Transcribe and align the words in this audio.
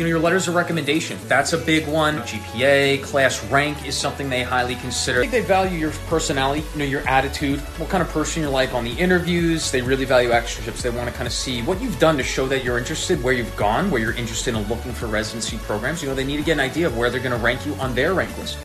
You 0.00 0.06
know, 0.06 0.12
your 0.12 0.20
letters 0.20 0.48
of 0.48 0.54
recommendation, 0.54 1.18
that's 1.28 1.52
a 1.52 1.58
big 1.58 1.86
one. 1.86 2.20
GPA, 2.20 3.02
class 3.02 3.44
rank 3.50 3.86
is 3.86 3.94
something 3.94 4.30
they 4.30 4.42
highly 4.42 4.76
consider. 4.76 5.18
I 5.18 5.26
think 5.26 5.32
they 5.32 5.42
value 5.42 5.78
your 5.78 5.90
personality, 6.08 6.64
you 6.72 6.78
know, 6.78 6.86
your 6.86 7.06
attitude, 7.06 7.60
what 7.76 7.90
kind 7.90 8.02
of 8.02 8.08
person 8.08 8.40
you're 8.40 8.50
like 8.50 8.72
on 8.72 8.82
the 8.82 8.92
interviews. 8.92 9.70
They 9.70 9.82
really 9.82 10.06
value 10.06 10.30
externships. 10.30 10.80
They 10.80 10.88
want 10.88 11.10
to 11.10 11.14
kind 11.14 11.26
of 11.26 11.34
see 11.34 11.60
what 11.60 11.82
you've 11.82 11.98
done 11.98 12.16
to 12.16 12.22
show 12.22 12.48
that 12.48 12.64
you're 12.64 12.78
interested, 12.78 13.22
where 13.22 13.34
you've 13.34 13.54
gone, 13.56 13.90
where 13.90 14.00
you're 14.00 14.14
interested 14.14 14.54
in 14.54 14.66
looking 14.68 14.92
for 14.92 15.06
residency 15.06 15.58
programs. 15.58 16.02
You 16.02 16.08
know, 16.08 16.14
they 16.14 16.24
need 16.24 16.38
to 16.38 16.44
get 16.44 16.52
an 16.52 16.60
idea 16.60 16.86
of 16.86 16.96
where 16.96 17.10
they're 17.10 17.20
going 17.20 17.38
to 17.38 17.44
rank 17.44 17.66
you 17.66 17.74
on 17.74 17.94
their 17.94 18.14
rank 18.14 18.34
list. 18.38 18.56